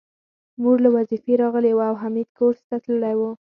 مور 0.61 0.77
له 0.85 0.89
وظيفې 0.95 1.33
راغلې 1.41 1.73
وه 1.75 1.85
او 1.89 1.95
حميد 2.01 2.29
کورس 2.37 2.61
ته 2.69 2.75
تللی 2.83 3.15
و 3.17 3.21